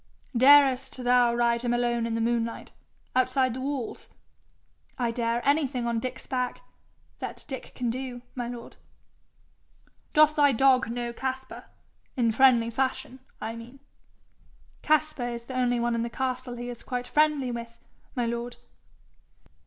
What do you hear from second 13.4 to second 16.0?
mean?' 'Caspar is the only one